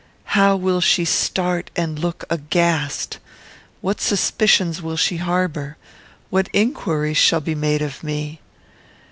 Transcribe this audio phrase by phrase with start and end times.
[0.33, 3.19] "How will she start and look aghast!
[3.81, 5.77] What suspicions will she harbour?
[6.31, 8.39] What inquiries shall be made of me?